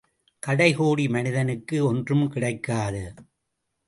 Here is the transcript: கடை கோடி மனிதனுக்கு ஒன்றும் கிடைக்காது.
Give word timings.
கடை 0.43 0.73
கோடி 0.73 1.07
மனிதனுக்கு 1.07 1.85
ஒன்றும் 1.85 2.29
கிடைக்காது. 2.29 3.03